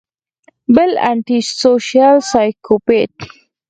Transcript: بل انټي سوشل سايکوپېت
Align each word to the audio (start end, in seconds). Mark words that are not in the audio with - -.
بل 0.75 0.91
انټي 1.09 1.39
سوشل 1.61 2.15
سايکوپېت 2.31 3.15